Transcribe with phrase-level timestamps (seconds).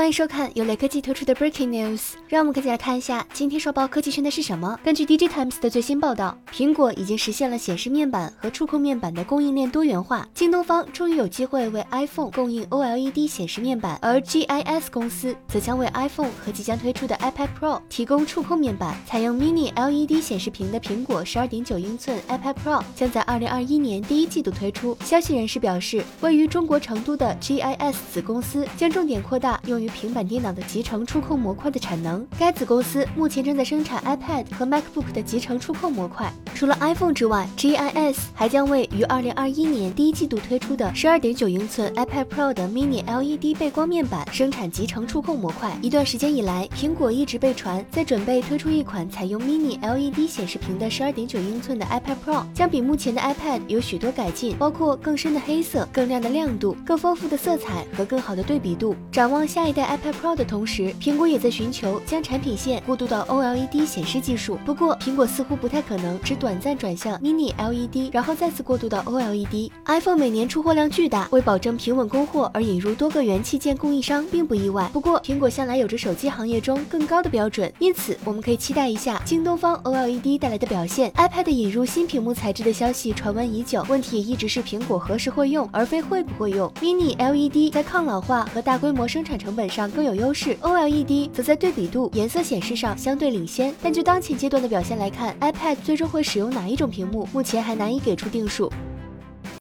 [0.00, 4.80] 欢迎收看由雷科技推出的 Breaking News，让我们赶紧来看一下今天刷爆科技圈的是什么。
[4.82, 18.96] 根据 DJ Times 的最新报道，苹果已经实现了显示面板和触控面板的供应链多元化，京东方终于有机会为 iPhone 供应 OLED 显示面板，而 GIS 公司则将为 iPhone 和即将推出的 iPad Pro 提供触控面板。
[19.06, 24.96] 采用 Mini LED 显示屏的苹果12.9英寸 iPad Pro 将在2021年第一季度推出。
[25.04, 32.26] 消息人士表示，位于中国成都的 GIS 子公司将重点扩大用于平板电脑的集成触控模块的产能。
[32.38, 36.32] 该子公司目前正在生产 iPad 和 MacBook 的集成触控模块。
[36.54, 45.76] 除了 iPhone 之外，GIS 还将为于2021年第一季度推出的12.9英寸 iPad Pro 的 Mini LED 背光面板生产集成触控模块。
[45.80, 58.94] 一段时间以来，苹果一直被传在准备推出一款采用 Mini LED 显示屏的12.9英寸的 iPad Pro，将比目前的 iPad 有许多改进，包括更深的黑色、更亮的亮度、更丰富的色彩和更好的对比度。
[59.10, 64.58] 展望下一代 iPad Pro 的同时，苹果也在寻求将产品线过渡到 OLED 显示技术。
[64.66, 69.70] 不过，苹果似乎不太可能只短暂转向 Mini LED，然后再次过渡到 OLED。
[69.86, 74.90] iPhone 每年出货量巨大，为保证平稳供货而引入多个元器件供应商并不意外。
[74.92, 81.12] 不过，苹果向来有着手机行业中更高的标准，因此我们可以期待一下京东方 OLED 带来的表现。
[81.12, 86.68] iPad 引入新屏幕材质的消息传闻已久，问题也一直是苹果何时会用，而非会不会用。
[86.80, 93.74] Mini LED 在抗老化和大规模生产成本本上更有优势，OLED 则在对比度、颜色显示上相对领先。
[93.82, 98.72] 但就当前阶段的表现来看，iPad 最终会使用哪一种屏幕，目前还难以给出定数。